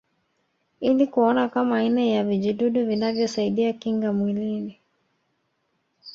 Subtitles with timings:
[0.79, 4.79] Ili kuona kama aina ya vijidudu vinavyosaidia kinga mwilini